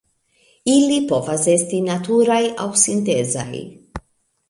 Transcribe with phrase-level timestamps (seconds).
[0.75, 3.51] Ili povas esti naturaj aŭ sintezaj.